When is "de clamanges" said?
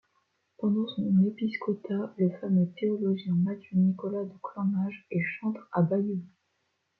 4.23-5.05